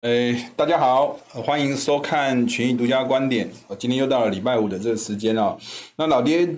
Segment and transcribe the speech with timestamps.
[0.00, 3.50] 哎，大家好，欢迎收看群益独家观点。
[3.66, 5.58] 我今天又到了礼拜五的这个时间了。
[5.96, 6.48] 那老爹，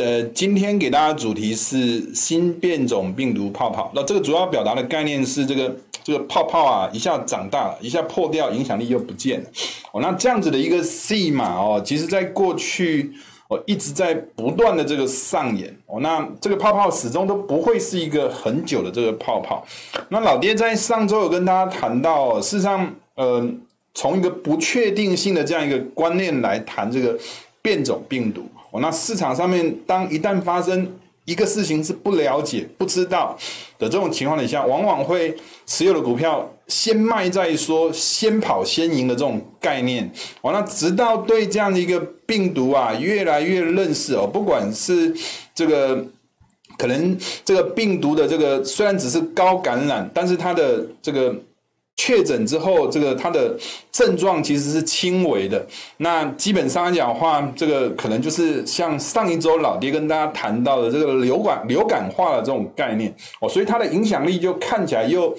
[0.00, 3.88] 呃，今天给大家主题是新变种病毒泡泡。
[3.94, 9.48] 那这个主要表达的概念是这个这个泡泡啊，一下长大了，一下破掉，影响力又不见了。
[9.92, 13.12] 哦，那这样子的一个戏码哦，其实在过去。
[13.48, 19.66] 我，一直在不断的这个上演哦，那这个泡泡始终都不会是一个很久的这个泡泡。
[20.10, 23.50] 那老爹在上周有跟大家谈到，事实上，呃，
[23.94, 27.18] 从一个不确定性的这样一个观念来谈这个
[27.62, 30.86] 变种病毒哦，那市场上面当一旦发生
[31.28, 33.36] 一个事情是不了解、不知道
[33.78, 35.36] 的这种情况底下，往往会
[35.66, 36.50] 持有的股票。
[36.68, 40.10] 先卖再说，先跑先赢的这种概念，
[40.40, 45.14] 完了，直到对这样的一个病毒啊越来越认识哦，不管是
[45.54, 46.02] 这个
[46.78, 51.34] 可能这个病毒的这个虽然只是高感染，但是它的这个。
[51.98, 53.54] 确诊之后，这个它的
[53.90, 55.66] 症状其实是轻微的。
[55.96, 65.36] 那基本上来讲的话，这个可能就是像上一周老爹跟大家谈到的这个流感流感化的这种概念哦，所以它的影响力就看起来又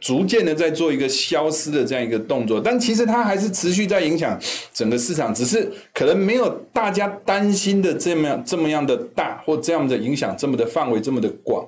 [0.00, 2.58] 逐渐的在做一个消失的这样一个动作。
[2.58, 4.36] 但其实它还是持续在影响
[4.72, 11.62] 整个市场，只是可能没有大家担心的这么样这么样的大，或这样的影响这么的范围这么的广。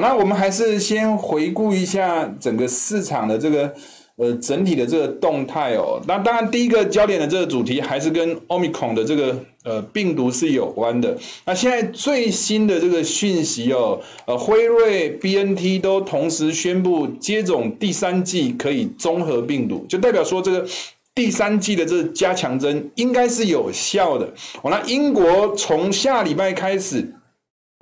[0.00, 3.72] 那我们还是先回顾一下整个市场的这个
[4.16, 6.00] 呃整体的这个动态哦。
[6.06, 11.16] 那当然，第一个焦点的这个主题还是跟 Omicron 的这个呃病毒是有关的。
[11.44, 20.66] 那现在最新的这个讯息哦，呃，辉瑞、BNT 都同时宣布接种第三剂可以中和病毒，就代表说这个
[21.14, 24.32] 第三剂的这加强针应该是有效的。
[24.62, 27.12] 我，那英国从下礼拜开始。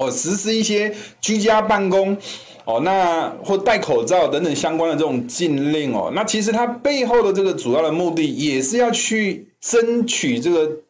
[0.02, 2.16] 哦，实施一些居家办公，
[2.64, 10.81] 哦，那或戴口罩等等相关的这种禁令哦，那其实它背后的这个主要的目的也是要去争取这个。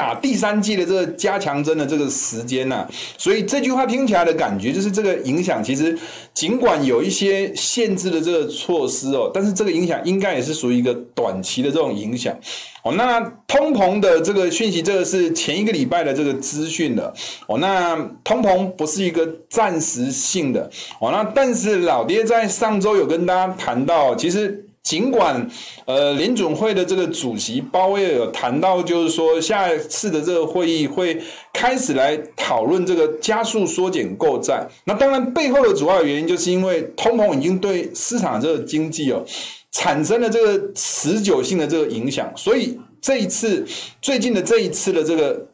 [0.00, 2.88] 打第三剂的这个加强针的这个时间呐、
[3.18, 5.94] 所以这句话听起来的感觉就是这个影响其实
[6.32, 12.34] 尽管有一些限制的这个措施哦，但是这个影响应该也是属于一个短期的这种影响
[12.82, 12.94] 哦。
[12.94, 17.12] 那通膨的这个讯息，这个是前一个礼拜的这个资讯的
[17.46, 17.58] 哦。
[17.58, 17.94] 那
[18.24, 21.10] 通膨不是一个暂时性的哦。
[21.12, 24.64] 那但是老爹在上周有跟大家谈到，其实。
[24.82, 25.48] 尽管，
[25.84, 31.20] 呃，联准会的这个主席鲍威尔有谈到，就是说下一次的这个会议会
[31.52, 34.66] 开始来讨论这个加速缩减购债。
[34.84, 39.24] 那当然背后的主要原因，就是因为通膨已经对市场这个经济哦
[39.70, 43.66] 产生了这个持久性的这个影响，所以这一次
[44.00, 45.49] 最近的这一次的这个。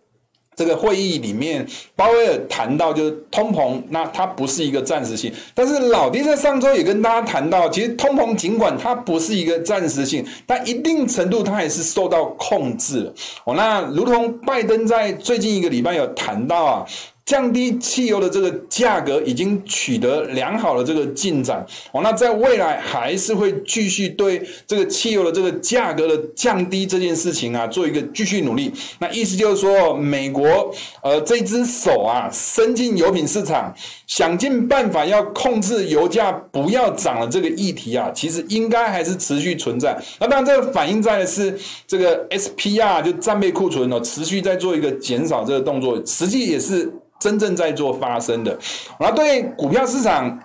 [0.56, 5.30] 这个会议里面，鲍威尔谈到就是通膨，那它不是一个暂时性。
[5.54, 13.14] 但是老爹在上周也跟大家谈到，其实通膨尽管它不是一个暂时性，但一定程度它也是受到控制了。
[13.44, 16.86] 哦，那如同拜登在最近一个礼拜有谈到啊。
[17.26, 28.72] 降低汽油的这个价格已经取得良好的这个进展哦，那在未来还是会继续对这个汽油的这个价格的降低这件事情啊做一个继续努力。
[29.00, 30.72] 那意思就是说，美国
[31.02, 33.74] 呃这只手啊伸进油品市场，
[34.06, 40.00] 想尽办法要控制油价不要涨的这个议题啊，其实应该还是持续存在。
[40.20, 41.58] 那当然，这个反映在的是
[41.88, 46.88] 这个 SPR 就战备库存哦，持续在做一个减少这个动作，实际也是。
[47.18, 48.58] 真正在做发生的，
[48.98, 50.38] 然后对股票市场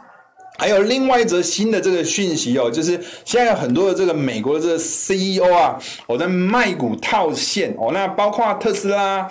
[0.57, 5.77] 还有另外一则新的这个讯息哦，就是现在有很多的这个美国的这个 CEO 啊，
[6.07, 9.29] 我在卖股套现哦，那包括特斯拉。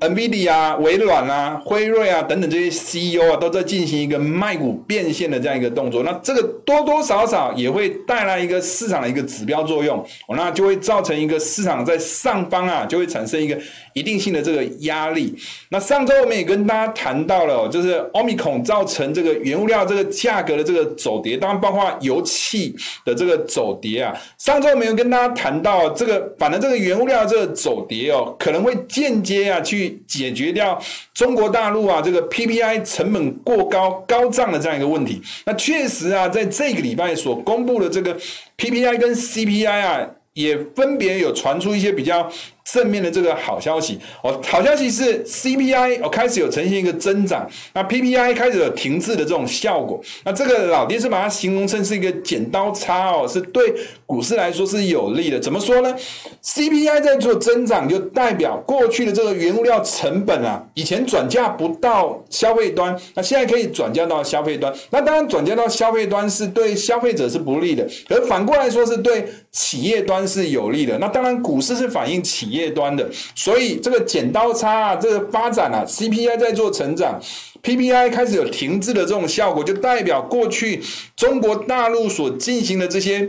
[0.00, 6.02] NVIDIA 啊、微软啊、辉瑞啊等等这些 CEO 啊，都在进行一个卖股变现的这样一个动作。
[6.02, 13.58] 那这个多多少少也会带来一个市场的一个指标作用，哦，那就会造成一个市场在上方啊，就会产生一个
[13.92, 15.36] 一定性的这个压力。
[15.68, 22.74] 那上周我们也跟大家谈到了，就是 Omicron 造成这个原物料这个价格的这个走跌，当然包括油气
[23.04, 24.16] 的这个走跌啊。
[24.38, 30.80] 上周我们有跟大家谈到这个，反正这个原物料这个走跌哦，可能会间接啊去去解决掉
[31.12, 35.20] 中国大陆啊这个 PPI 成本过高高涨的这样一个问题。
[35.44, 38.16] 那确实啊，在这个礼拜所公布的这个
[38.56, 42.30] PPI 跟 CPI 啊，也分别有传出一些比较
[42.64, 43.98] 正面的这个好消息。
[44.22, 53.74] 哦，好消息是 CPI 哦开始有呈现一个增长，那 PPI 开始有停滞的这种效果，那这个老爹是把它形容成是一个剪刀差哦，是对
[54.06, 55.38] 股市来说是有利的。
[55.40, 55.94] 怎么说呢
[56.42, 64.72] ？CPI 在做增长，就代表过去的这个原物料成本啊，以前转嫁不到消费端，那现在可以转嫁到消费端。
[64.90, 70.98] 那当然转嫁到消费端是对消费者是不利的，而反过来说是对企业端是有利的。
[70.98, 77.20] 那当然股市是反映企业端的，所以这个剪刀差啊，这个发展啊，CPI 在做成长
[77.62, 80.82] ，PPI 开始有停滞的这种效果，就代表过去
[81.16, 83.28] 中国大陆所进行的这些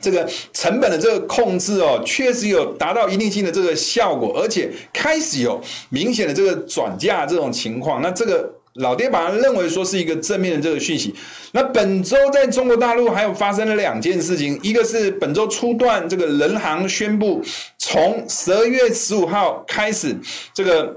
[0.00, 5.58] 这个成本的这个控制哦，确实有达到一定性的这个效果，而且开始有
[5.88, 8.02] 明显的这个转嫁这种情况。
[8.02, 8.54] 那这个。
[8.74, 11.12] 老爹把它认为说是一个正面的这个讯息。
[11.52, 17.42] 那本周在中国大陆还有发生了两件事情，一个是本周初段，这个人行宣布
[17.78, 20.16] 从十二月十五号开始，
[20.54, 20.96] 这个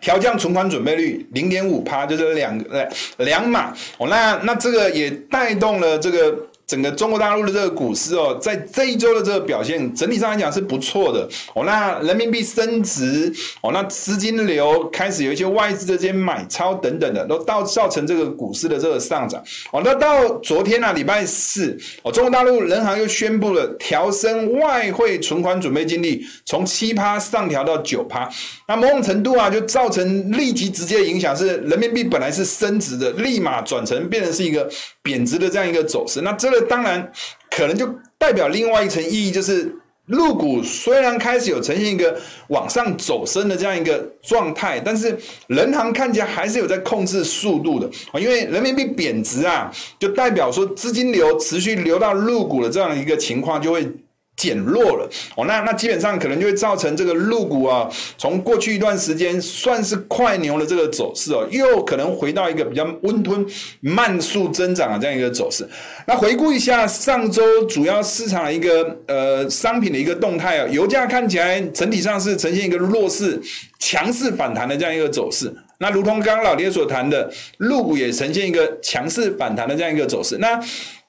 [0.00, 2.88] 调降存款准备率零点五趴，就是两呃
[3.18, 4.08] 两码哦。
[4.08, 6.34] 那那这个也带动了这个。
[6.72, 11.64] 整个中国大陆的这个股市哦，在这一周的这个表现，整体上来讲是不错的哦。
[11.66, 13.30] 那人民币升值
[13.60, 19.38] 哦，那资金流开始有一些外资的这些买超等等的，都到造成这个股市的这个上涨
[19.70, 19.82] 哦。
[19.84, 28.26] 那到昨天啊，礼拜四哦，中国大陆人行又宣布了调升外汇存款准备金率，从七趴上调到九趴。
[28.66, 34.66] 那某种程度啊，就造成立即直接影响是，人民币本来是升值的，立马转成变成是一个
[35.02, 36.22] 贬值的这样一个走势。
[36.22, 36.61] 那这个。
[36.62, 37.10] 当然，
[37.50, 37.88] 可能就
[38.18, 39.74] 代表另外一层意义，就是
[40.06, 42.18] 入股虽然开始有呈现一个
[42.48, 45.16] 往上走升的这样一个状态，但是
[45.48, 53.86] 人行看起来还是有在控制速度的啊，因为人民币贬值啊，就代表说资金流持续流到入股的这样一个情况就会。
[54.34, 63.46] 减弱了哦，那那基本上可能就会造成这个陆股啊，从过去一段时间算是快牛的这个走势哦，又可能回到一个比较温吞、
[63.80, 65.68] 慢速增长的这样一个走势。
[66.06, 73.40] 那回顾一下上周主要市场的一个呃商品的一个动态啊，油价看起来整体上是呈现一个弱势、
[73.78, 75.54] 强势反弹的这样一个走势。
[75.78, 80.38] 那如同刚刚老爹所谈的，陆股也呈现一个强势反弹的这样一个走势。
[80.38, 80.58] 那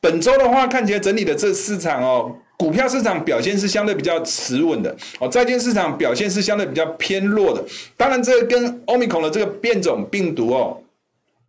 [0.02, 2.36] 本周的话，看起来整体的这市场哦。
[2.64, 7.62] 股票市场表现是相对比较持稳的哦，债券市场表现是相对比较偏弱的。
[7.98, 10.78] 当然，这跟欧米孔的这个变种病毒哦。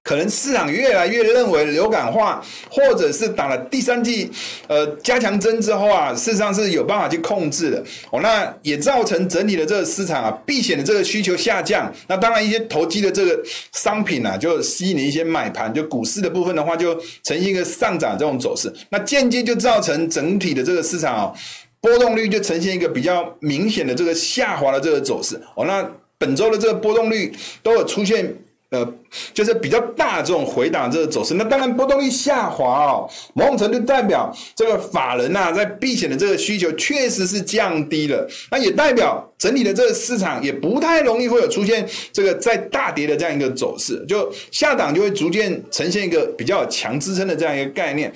[0.04, 4.30] 可能市场越来越认为流感化，或者是打了第三剂
[4.68, 8.20] 呃加强针之后啊，事实上是有办法去控制的哦。
[8.20, 11.90] 那也造成整体的这个市场啊，避险的这个需求下降。
[12.06, 13.42] 那当然一些投机的这个
[13.72, 15.72] 商品啊，就吸引了一些买盘。
[15.72, 18.70] 就股市的部分的话，就呈现一个上涨这种走势。
[18.90, 21.32] 那间接就造成整体的这个市场啊，
[21.80, 25.64] 波动率就呈现一个比较明显的这个下滑的这个走势哦。
[25.64, 25.82] 那
[26.18, 28.36] 本周的这个波动率都有出现。
[28.74, 28.94] 呃，
[29.32, 48.12] 就是比较大的这种回档这个走势，那当然波动率下滑哦，某种程度代表这个法人呐、在避险的这个需求确实是降低了，那也代表整体的这个市场也不太容易会有出现这个在大跌的这样一个走势，就下档就会逐渐呈现一个比较强支撑的这样一个概念。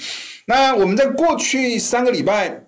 [0.47, 2.65] 那我们在过去三个礼拜。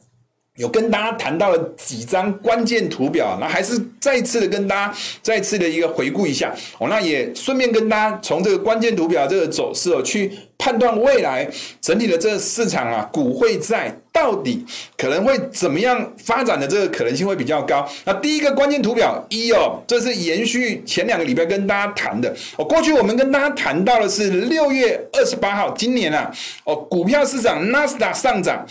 [0.61, 11.49] 有跟大家谈到了几张关键图表，那还是再次的跟大家再次的一个回顾一下哦，那也顺便跟大家从这个关键图表这个走势哦，去判断未来
[11.81, 14.63] 整体的这个市场啊，股汇债到底
[14.99, 17.89] 可能会怎么样发展的这个可能性会比较高。
[18.05, 26.31] 那第一个关键图表一哦，这是延续前两个礼拜跟大家谈的哦，过去我们跟大家谈到的是六月二十八号，今年啊
[26.65, 28.67] 哦，股票市场纳斯达上涨。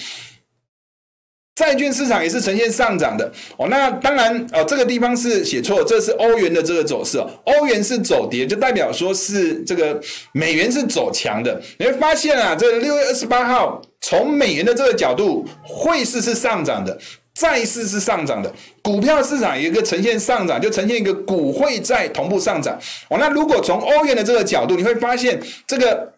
[1.59, 9.99] 债券市场也是呈现上涨的哦，那当然哦，这个地方是写错，这是欧元的这个走势哦，欧元是走跌，就代表说是这个
[10.31, 11.61] 美元是走强的。
[11.78, 16.97] 你会发现啊，这六月二十八号从美元的这个角度，汇市是上涨的，
[17.33, 18.49] 债市是上涨的，
[18.81, 23.18] 股票市场有一个呈现上涨，就呈现一个股汇债同步上涨哦。
[23.19, 25.37] 那如果从欧元的这个角度，你会发现
[25.68, 26.13] 这个。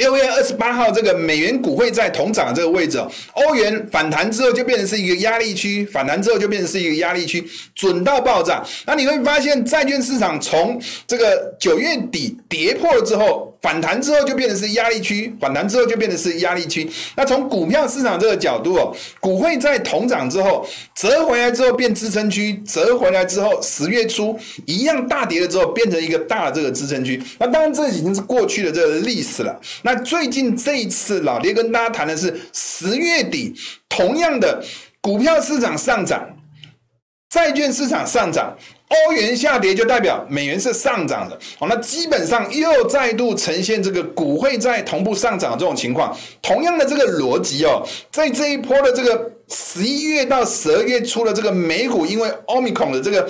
[0.00, 2.98] 六月二十八号，这个美元股会在同涨的这个位置，
[3.34, 8.64] 欧元反弹之后就变成是一个压力区，反弹之后就变成是一个压力区，准到爆炸。
[8.86, 16.88] 那你会发现债券市场从这个九月底跌破了之后，反弹之后就变成是压力区，反弹之后就变成是压力区。
[17.16, 27.22] 那从股票市场这个角度哦，股汇在同涨之后折回来之后变支撑区，折回来之后十月初一样大跌了之后变成一个大的这个支撑区。
[27.38, 29.60] 那当然这已经是过去的这个历史了。
[29.82, 33.54] 那最近这一次，老爹跟大家谈的是十月底，
[33.88, 34.64] 同样的
[35.00, 36.26] 股票市场上涨，
[37.28, 38.56] 债券市场上涨，
[38.90, 41.38] 欧元下跌，就代表美元是上涨的。
[41.58, 46.16] 好，那基本上又再度呈现这个股汇在同步上涨的这种情况。
[46.42, 53.28] 同样的这个逻辑哦，在这一波的这个十一月到十二月初的这个美股，因为 Omicron 的这个。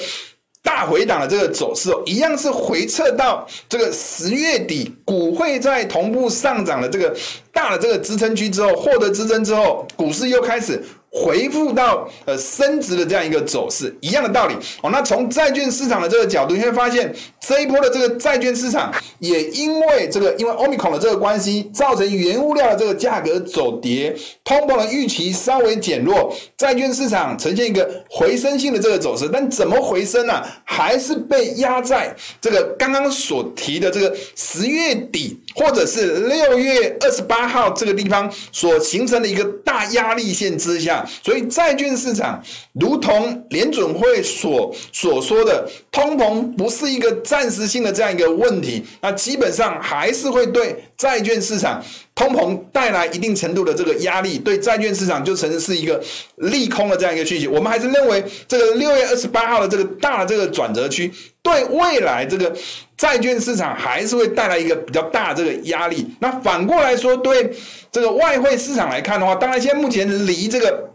[0.63, 7.17] 大回档的这个走势哦，一样是回撤到这个十月底，股汇在同步上涨的这个
[7.51, 10.85] 大的这个支撑区之后，获得支撑之后，股市又开始。
[11.11, 14.91] 回复到呃升值的这样一个走势，一样的道理哦。
[14.91, 24.15] 那从债券市场的这个角度，你会发现这一波的这个债券市场也因为这个因为欧米康的这个关系，造成原物料的这个价格走跌，
[24.45, 29.29] 通膨的预期稍微减弱，债券市场呈现一个回升性的这个走势。
[29.33, 41.07] 但怎么回升呢、还是被压在这个刚刚所提的这个十月底或者是六月二十八号这个地方所形成的一个大压力线之下。
[41.23, 56.03] 所以债券市场如同联准会所所说的，通膨不是一个暂时性的这样一个问题，那基本上还是会对债券市场通膨带来一定程度的这个压力，对债券市场就成是一个
[56.37, 57.47] 利空的这样一个讯息。
[57.47, 61.13] 我们还是认为这个六月二十八号的这个大的这个转折区，
[61.43, 62.55] 对未来这个
[62.97, 66.07] 债券市场还是会带来一个比较大的这个压力。
[66.21, 67.53] 那反过来说，对
[67.91, 70.89] 这个外汇市场来看的话，当然现在目前离这个。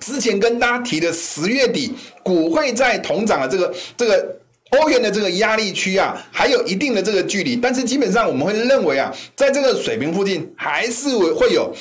[0.00, 4.36] 之前跟大家提的十月底股汇债同涨的这个这个
[4.70, 11.72] 欧元的这个压力区啊，还有一定的这个距离，但是基本上我们会认为啊，在这个水平附近还是会有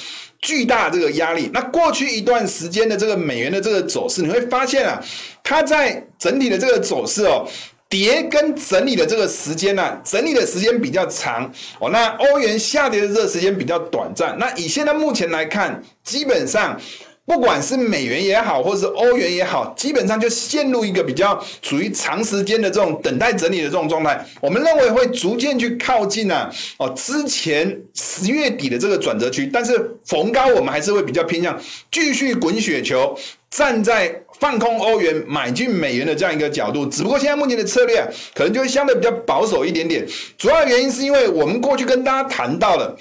[0.42, 1.50] 巨大这个压力。
[1.54, 5.02] 那过去一段时间的这个美元的这个走势，你会发现啊，
[5.42, 7.48] 它在整体的这个走势哦，
[7.92, 11.46] 跌跟整理的这个时间呢、啊，整理的时间比较长
[11.80, 14.36] 哦，那欧元下跌的这个时间比较短暂。
[14.40, 16.82] 那以现在目前来看，基本上。
[17.24, 24.26] 不管是美元也好，或者是欧元也好，基本上就陷入一个比较属于长时间的这种等待整理的这种状态。
[24.42, 31.58] 我们认为会逐渐去靠近啊，哦，之前十月底的这个转折区，但是逢高我们还是会比较偏向
[31.90, 33.18] 继续滚雪球，
[33.52, 36.88] 站在放空欧元买进美元的这样一个角度。
[36.88, 38.04] 只不过现在目前的策略，
[38.34, 40.04] 可能就会相对比较保守一点点。
[40.38, 42.98] 主要原因是因为我们过去跟大家谈到了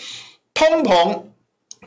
[0.53, 1.23] 通膨。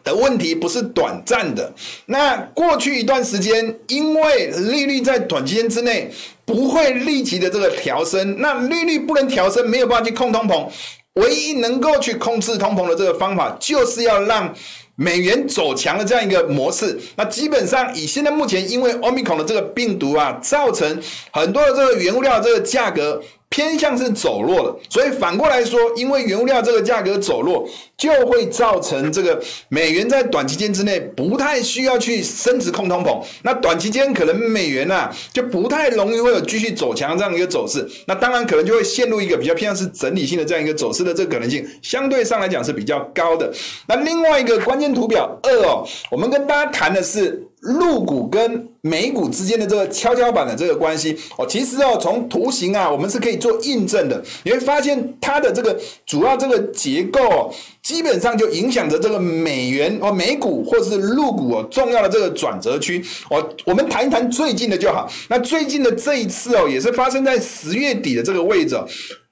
[0.03, 1.72] 的问题不是短暂的。
[2.08, 6.12] 那过去一段时间，因为利率在短期间之内
[6.43, 10.67] 不会立即的这个调升，那利率不能调升，没有办法去控通膨。
[11.13, 14.53] 唯一能够去控制通膨的这个方法，就是要让
[14.95, 17.00] 美元走强的这样一个模式。
[17.15, 23.21] 那基本上以现在目前，因为 Omicron 的这个病毒啊，造成很多的这个原物料这个价格。
[23.50, 27.69] 偏向是走弱了，所以反过来说，因为原物料这个价格走弱，
[28.03, 33.24] 就会造成这个美元在短期间之内不太需要去升值控通膨。
[33.43, 37.89] 那短期间可能美元啊就不太容易会有继续走强这样一个走势。
[38.05, 43.50] 那当然可能就会陷入一个比较偏向是整理性的这样一个走势的这个可能性，相对上来讲是比较高的。
[43.88, 47.48] 那另外一个关键图表二哦，我们跟大家谈的是。
[47.63, 54.22] 陆股跟美股之间的这个跷跷板的这个关系哦，其实哦，从图形啊，我们是可以做印证的。
[54.43, 55.74] 你会发现它的这个
[56.05, 63.47] 主要这个结构，基本上就影响着这个美元哦，美股或是陆股哦，重要的这个转折区哦。
[63.65, 65.11] 我们谈一谈最近的就好。
[65.29, 68.75] 那最近的这一次哦，也是发生在十月底的这个位置，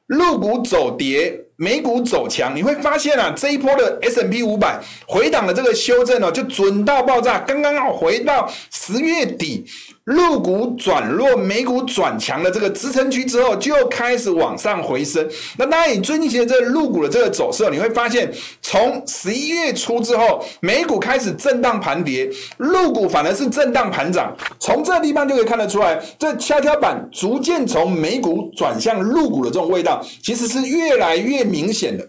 [0.07, 1.45] 陆股走跌。
[1.57, 9.63] 美股走强，你会发现啊，这一波的 S&P 五百回档的这个修正哦，就准到爆炸，刚刚好回到十月底。
[10.11, 15.25] 陆股转弱，美股转强的这个支撑区之后，就开始往上回升。
[15.57, 18.29] 那当然，你最近其实这个陆股的这个走势，你会发现，
[18.61, 24.35] 从十一月初之后，美股开始震荡盘跌，陆股反而是震荡盘涨。
[24.59, 32.05] 从这个地方就可以看得出来，这跷跷板逐渐从美股转向陆股的这种味道，其实是越来越明显的。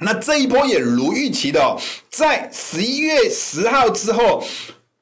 [0.00, 1.78] 那这一波也如预期的哦，
[2.10, 4.44] 在十一月十号之后。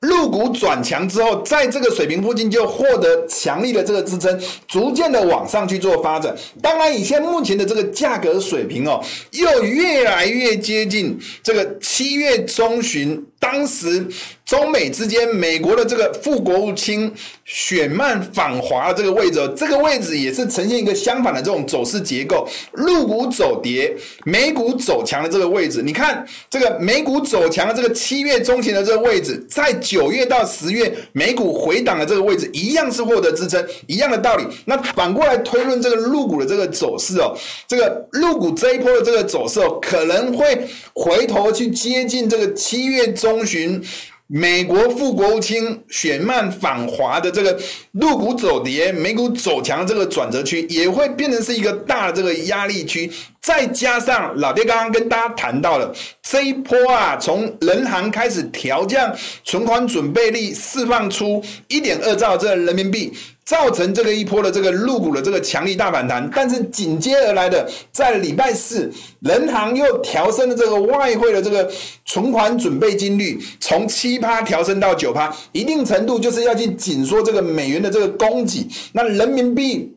[0.01, 6.37] 入股转强之后，在这个水平附近就获得强力的这个支撑，逐渐的往上去做发展。
[6.63, 9.03] 当然，以现目前的这个价格水平哦，
[9.33, 13.27] 又越来越接近这个七月中旬。
[13.41, 14.05] 当时
[14.45, 17.13] 中美之间，美国的这个副国务卿
[17.45, 25.83] 雪曼访华的这个位置，这个位置也是呈现一个相反的这种走势结构，陆股走跌，美股走强的这个位置。
[25.83, 34.45] 你看这个美股走强的这个七月中旬的这个位置，在九月到十月美股回档的这个位置，一样是获得支撑，一样的道理。
[34.65, 37.37] 那反过来推论这个陆股的这个走势哦，
[37.69, 43.28] 这个陆股这一波的这个走势哦，可能会回头去接近这个七月中。
[43.29, 43.83] 中旬
[44.27, 47.59] 美国副国务卿雪曼访华的这个
[47.93, 53.11] 陆股走跌、美股走强这个转折区，也会变成是一个大的这个压力区。
[53.41, 63.13] 再加上老爹刚刚跟大家谈到了这一波啊，从人行开始调降存款准备率，释放出一点二兆这人民币。
[63.49, 71.67] 造成这个一波的这个入股的这个强力大反弹，但是紧接而来的，在礼拜四，人行又调升了这个外汇的这个
[72.05, 79.95] 存款准备金率，从七趴调升到九趴，一定程度就是要去紧缩这个美元的这个供给，那人民币。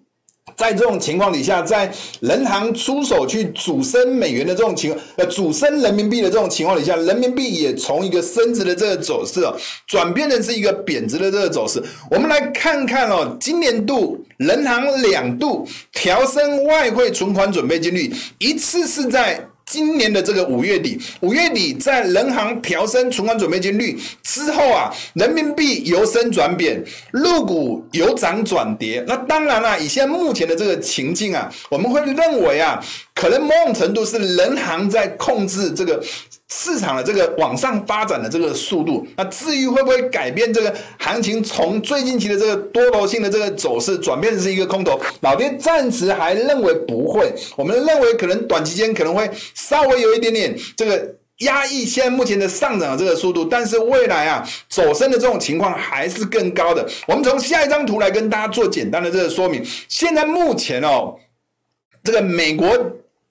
[0.57, 9.55] 在这种情况底下，在人行出手去主升美元的这种情况，呃，主升人民币的这种情况底下，人民币也从一个升值的这个走势哦，
[9.87, 11.81] 转变的是一个贬值的这个走势。
[12.09, 19.47] 我们来看看哦，今年度人行两度调升外汇存款准备金率，一次是在。
[19.71, 29.01] 今年的这个五月底，五月底在人行调升存款准备金率之后啊，人民币由升转贬，入股由涨转跌。
[29.07, 36.01] 那当然了，以现在目前的这个情境啊，我们会认为啊，可能某种程度是人行在控制这个。
[36.53, 47.33] 市场的这个往上发展的这个速度，那至于会不会改变这个行情，从最近期的这个多头性的这个走势转变成是一个空头，老爹暂时还认为不会。
[47.55, 56.85] 我们认为可能短期间可能会稍微有一点点这个压抑现在目前的上涨的这个速度，但是未来啊走升的这种情况还是更高的。
[57.07, 59.65] 我们从下一张图来跟大家做简单的这个说明。
[59.87, 61.15] 现在目前哦，
[62.03, 62.67] 这个美国。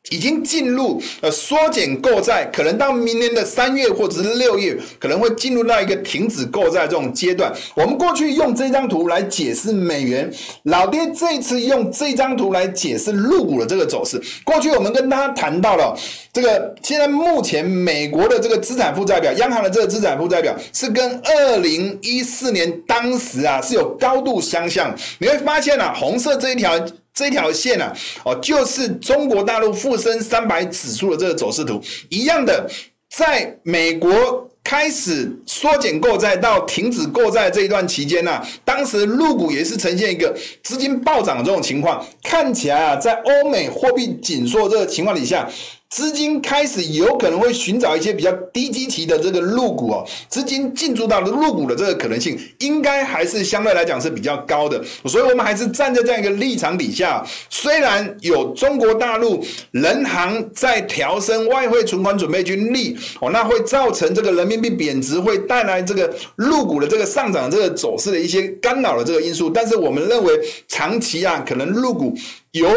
[0.08, 7.52] 已经进入呃缩减购债，可能到明年的三月或者是六月，可能会进入到一个停止购债这种阶段。
[7.76, 10.32] 我们过去用这张图来解释美元，
[10.64, 14.20] 老爹这一次用这张图来解释入股的这个走势。
[14.42, 15.94] 过去我们跟大家谈到了
[16.32, 24.96] 这个，现在目前美国的这个资产负债表，央行的这个资产负债表是跟二零一四年当时啊是有高度相像。
[25.18, 26.72] 你会发现啊，红色这一条。
[27.20, 27.92] 这条线呢，
[28.24, 32.66] 哦，就是中国大陆沪深三百指数的这个走势图一样的，
[33.10, 45.46] 在美国开始缩减购债到停止购债这一段期间呢、当时入股也是呈现一个资金暴涨的这种情况，看起来啊，在欧美货币紧缩这个情况底下。
[45.90, 70.32] 资金开始有可能会寻找一些比较低基期的这个入股哦，资金进驻到了陆股的这个可能性，应该还是相对来讲是比较高的，所以我们还是站在这样一个立场底下，虽然有中国大陆人行在调升外汇存款准备金率哦，那会造成这个人民币贬值，会带来这个入股的这个上涨这个走势的一些干扰的这个因素，但是我们认为
[70.68, 72.14] 长期啊，可能入股
[72.52, 72.70] 有。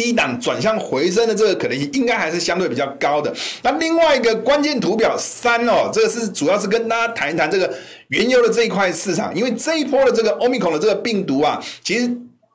[0.00, 3.30] 低档转向回升的这个可能性，应该还是相对比较高的。
[3.62, 7.70] 那另外一个关键图表三哦，这个是主要是跟大家谈一谈这个
[8.08, 12.10] 原油的这一块市场，因为这一波的这个欧米孔的这个病毒啊，其实。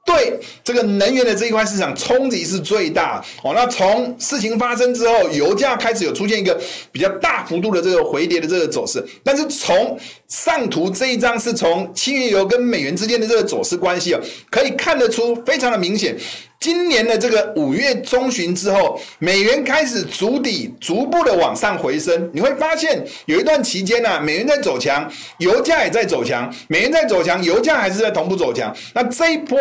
[0.08, 3.54] 对这个能源的这一块市场冲击是最大哦。
[3.56, 6.56] 那从事情发生之后，油价开始有出现一个
[6.92, 9.04] 比较大幅度的这个回跌的这个走势。
[9.24, 16.16] 但是从上图这一张是从轻油跟美元之间的这个走势关系啊，可以看得出非常的明显。
[16.60, 22.30] 今年的这个五月中旬之后，美元开始筑底，逐步的往上回升。
[22.34, 28.76] 你会发现有一段期间呢、美元在走强，油价也在走强，美元在走强，油价还是在同步走强。
[28.94, 29.58] 那这一波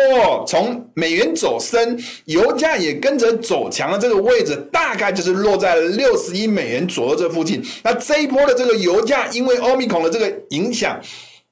[0.47, 7.63] 从美元走升，油价也跟着走强的这个位置，大概就是落在六十一美元左右这附近。
[7.83, 10.99] 那这一波的这个油价，因为欧米孔的这个影响。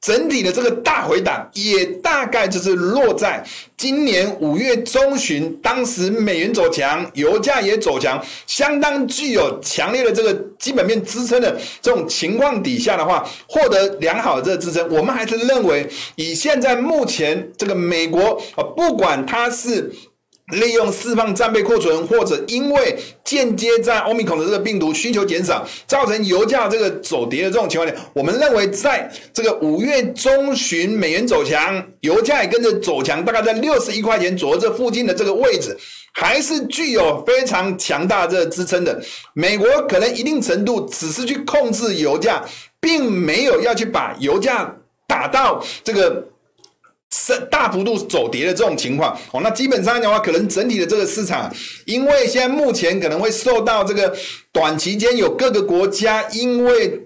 [0.03, 3.41] 整体的这个大回档也大概就是落在
[3.77, 14.85] 今年五月中旬，当时美元走强，油价也走强，相当具有强烈的这个基本面支撑的这种情况底下的话，获得良好的这个支撑。
[14.89, 19.89] 我们还是认为，以现在目前这个美国啊，不管它是。
[20.51, 35.75] 利用释放战备库存，或者因为间接在欧米孔的这个病毒需求减少，造成油价这个走跌的这种情况下，我们认为在这个五月中旬，美元走强，油价也跟着走强，大概在六十一块钱左右这附近的这个位置，
[36.13, 39.01] 还是具有非常强大这个支撑的。
[39.33, 42.43] 美国可能一定程度只是去控制油价，
[42.81, 44.75] 并没有要去把油价
[45.07, 46.27] 打到这个。
[47.15, 49.15] 是大幅度走跌的这种情况。
[49.31, 51.53] 哦，那基本上的话，可能整体的这个市场，
[51.85, 54.11] 因为现在目前可能会受到这个
[54.51, 56.99] 短期间有各个国家因为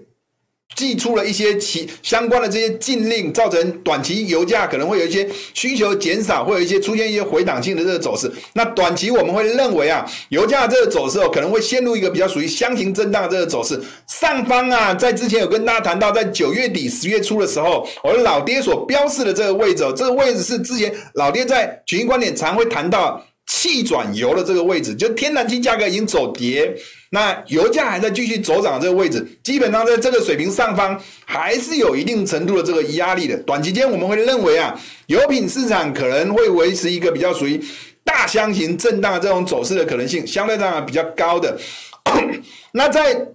[0.76, 8.30] 祭出了一些其相关的这些禁令，造成短期油价可能会有一些需求减少，会有一些出现一些回档性的这个走势。
[8.52, 13.80] 那短期我们会认为啊，油价这个走势哦，可能会陷入一个比较属于箱型震荡的这个走势。
[14.06, 23.24] 上方啊，在之前有跟大家谈到，在九月底十月初的时候，我的老爹所标示的这个位置，这个位置是之前老爹在群益观点常会谈到。
[23.48, 26.72] 气转油的这个位置，就天然气价格已经走跌，
[27.10, 33.36] 那油价还在继续走涨的这个位置，基本上在这个水平上方还是有一定程度的这个压力的。
[33.38, 37.60] 短期间我们会认为啊，油品市场可能会维持一个比较属于
[38.04, 41.58] 大箱型震荡的这种走势的可能性，相对上比较高的。
[42.72, 43.26] 那在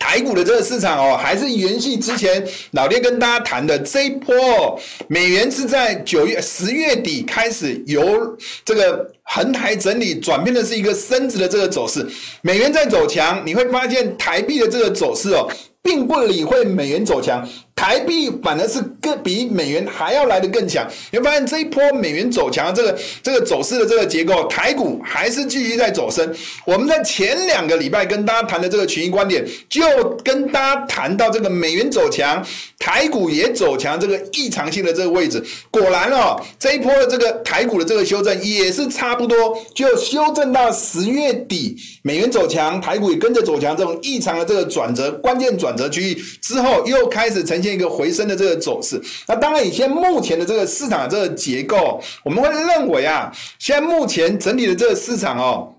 [0.00, 12.04] 台股的这个市场哦，还是延续之前老爹跟大家谈的这一波，美元是在九月十月底开始由这个横台整理转变的是一个升值的这个走势，
[12.40, 15.46] 美元在走强，你会发现台币的这个走势哦，
[15.82, 17.46] 并不理会美元走强。
[17.80, 26.30] 台币反而是更比美元还要来得更强，你会发现这一波美元走强这个这个走势的这个结构，台股还是继续在走升。
[26.66, 29.80] 我们在前两个礼拜跟大家谈的这个群益观点，就
[30.22, 32.44] 跟大家谈到这个美元走强，
[32.78, 35.42] 台股也走强这个异常性的这个位置。
[35.70, 47.69] 果然哦，这一波的这个台股的这个修正也是差不多，就修正到十月底，美元走强，台股也跟着走强，这种异常的这个转折关键转折区域之后，又开始呈现。
[47.72, 55.74] 一个回升的这个走势，那当然，以现目前的这个市场的这个结构，我们会认为啊，现在目前整体的这个市场哦，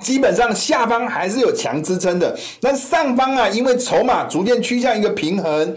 [0.00, 5.76] 基本上下方还是有强支撑的，那上方啊，因为筹码逐渐趋向一个平衡。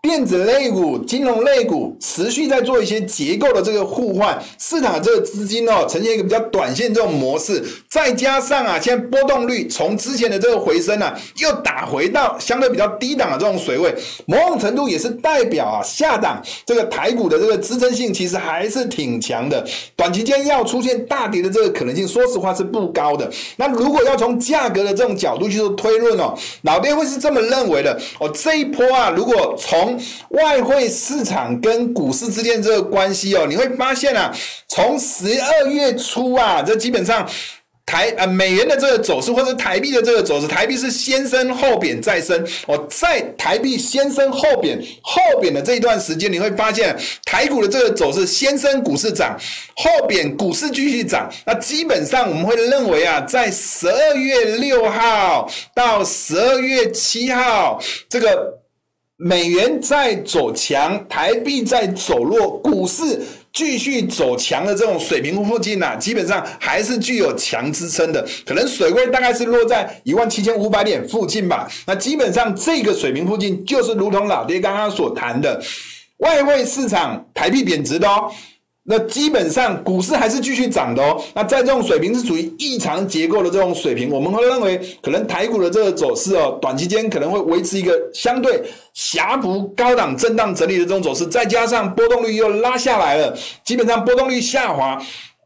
[0.00, 13.92] 电子类股、金融类股持续在做一些结构的这个互换，市场这个资金哦，呈现一个比较短线这种模式，再加上啊，现在波动率从之前的这个回升啊，又打回到相对比较低档的这种水位，
[14.26, 23.28] 某种程度也是代表啊，下档这个台股的这个支撑性其实还是挺强的，短期间要出现大跌的这个可能性，说实话是不高的。
[23.56, 26.32] 那如果要从价格的这种角度去做推论哦，
[26.62, 29.87] 老爹会是这么认为的哦，这一波啊，如果从
[30.30, 34.34] 外汇市场跟股市之间这个关系哦，你会发现啊，
[34.66, 37.28] 从十二月初啊，这基本上
[37.86, 42.46] 台呃美元的这个走势，或者台币的这个走势，台币是先升后贬再升。
[42.66, 49.34] 哦，在台币先升后贬后贬的这一段时间，你会发现台股的这个走势，先升股市涨，
[49.74, 51.30] 后贬股市继续涨。
[51.46, 58.58] 那基本上我们会认为啊，在十二月六号到十二月七号这个。
[59.20, 63.20] 美元在走强，台币在走弱，股市
[63.52, 71.68] 继续走强的这种水平附近啊，基本上还是具有强支撑的，可能水位大概是落在一万七千五百点附近吧。
[71.84, 75.60] 那基本上这个水平附近，就是如同老爹刚刚所谈的，
[76.18, 78.30] 外汇市场台币贬值的哦。
[78.88, 81.22] 那基本上股市还是继续涨的哦。
[81.34, 88.62] 那在这种水平是属于异常结构的这种水平，我们会认为可能台股的这个走势哦，短期间可能会维持一个相对
[88.94, 95.00] 狭幅高档震荡整理的这种走势，再加上波动率又拉下来了，基本上波动率下滑。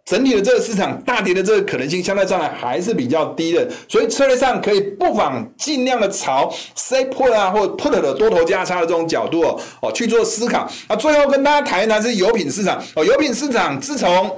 [0.05, 10.69] 整体的这个市场大跌的这个可能性，相对上来还是比较低的，所以策略上可以不妨尽量的朝 s a y put 啊，或 put 的多头价差的这种角度哦哦去做思考。
[10.88, 14.37] 那最后跟大家谈一谈是油品市场哦，油品市场自从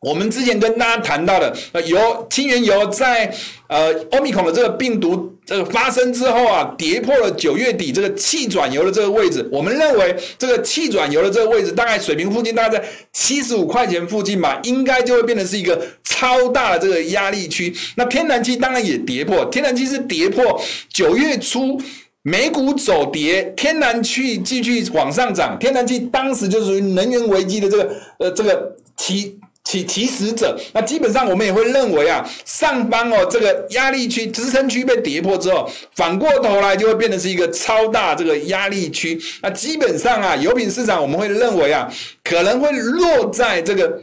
[0.00, 3.30] 我们之前跟大家谈到的呃油轻原油在
[3.68, 5.33] 呃 Omicron 的这个病毒。
[5.46, 9.46] 这个发生之后啊，跌破了九月底这个气转油的这个位置。
[9.52, 17.74] 我们认为这个气转油的这个位置大概水平附近大概在七十五块钱附近吧，应该就会变成是一个超大的这个压力区。
[17.96, 21.78] 那天然气当然也跌破，天然气是跌破九月初
[22.22, 25.58] 美股走跌，天然气继续往上涨。
[25.58, 29.38] 天然气当时就属于能源危机的这个呃这个期。
[29.64, 39.18] 起起始者，那基本上我们也会认为啊，上方哦这个压力区、支撑区被跌破之后，反过头来就会变成是一个超大这个压力区。
[39.40, 41.90] 那基本上啊，油品市场我们会认为啊，
[42.22, 44.02] 可能会落在这个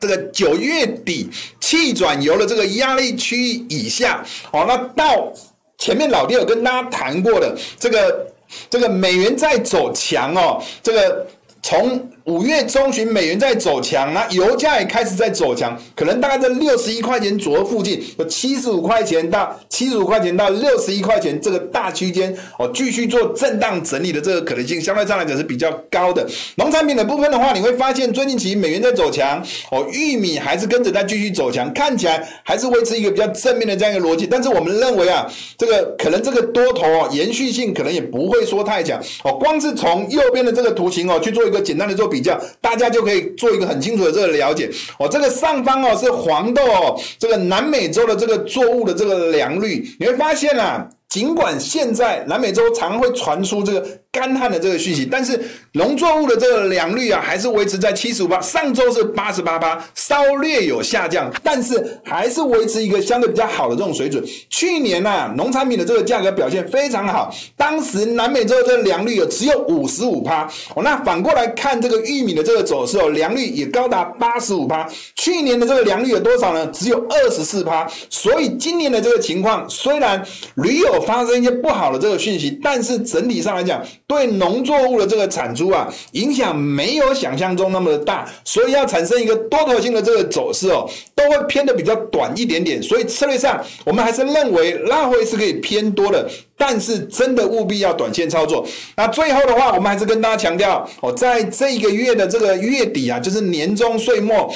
[0.00, 3.36] 这个九月底气转油的这个压力区
[3.68, 4.24] 以下。
[4.52, 5.32] 好，那到
[5.78, 8.32] 前面老爹有跟大家谈过的这个
[8.70, 11.26] 这个美元在走强哦，这个
[11.60, 12.08] 从。
[12.24, 26.24] 五月中旬美元在走强，那油价也开始在走强，可能大概在六十一块钱左右附近，有七十五块钱到七十五块钱到六十一块钱这个大区间哦，继续做震荡整理的这个可能性，相对上来讲是比较高的。
[26.56, 34.28] 农产品的部分的话，你会发现最近其实美元在走强哦，玉米还是跟着在继续走强，看起来还是维持一个比较正面的这样一个逻辑。
[34.28, 35.26] 但是我们认为啊，
[35.58, 45.08] 这个可能这个多头哦延续性可能也不会说太强哦，光是从右边的这个图形哦去做一个简单的做比较，大家就可以做一个很清楚的这个了解哦。
[45.08, 53.84] 这个上方哦是黄豆哦，这个南美洲的这个作物的这个良率，你会发现啊，尽管现在南美洲常会传出这个。
[54.12, 55.40] 干旱的这个讯息，但是
[55.72, 58.38] 农作物的这个良率啊，还是维持在七十五趴。
[58.42, 64.22] 上周是八十八趴，稍略有下降，但是还是维持一个相对比较好的这种水准。
[64.50, 70.42] 去年啊，农产品的这个价格表现非常好，当时南美洲的这个良率有只有五十五趴。
[70.74, 74.86] 哦，那反过来看这个玉米的这个走势哦，良率也高达八十五趴。
[75.14, 76.66] 去年的这个良率有多少呢？
[76.66, 77.90] 只有二十四趴。
[78.10, 80.22] 所以今年的这个情况，虽然
[80.56, 92.82] 屡有发生一些不好的这个讯息，但是整体上来讲，对农作物的这个产出啊，影响没有想象中那么的大，所以要产生一个多头性的这个走势哦，都会偏的比较短一点点。
[92.82, 98.66] 所以策略上，我们还是认为拉回是可以偏多的，但是真的务必要短线操作。
[98.96, 104.52] 那最后的话，我们还是跟大家强调哦，在这一个月的这个月底啊，就是年终岁末，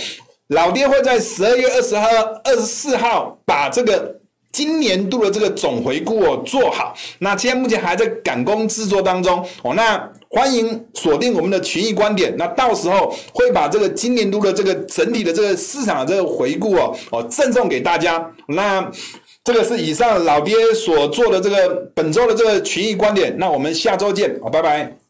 [0.49, 2.09] 老爹会在十二月二十号、
[2.45, 4.21] 二十四号把这个。
[4.57, 9.47] 今年度的这个总回顾哦做好，那现在目前还在赶工制作当中。
[9.63, 18.33] 哦，那欢迎锁定我们的群益观点，那到时候会把这个今年度的这个整体的这个市场的这个回顾哦哦赠送给大家。
[18.49, 18.91] 那
[19.45, 25.06] 这个是以上老爹所做的这个本周的这个群益观点，那我们下周见，好，拜拜。